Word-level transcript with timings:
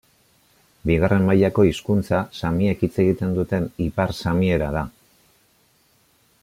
Bigarren 0.89 1.25
mailako 1.27 1.65
hizkuntza 1.67 2.21
samiek 2.39 2.81
hitz 2.87 2.91
egiten 3.05 3.37
duten 3.39 3.69
ipar 3.89 4.15
samiera 4.23 4.75
da. 4.81 4.87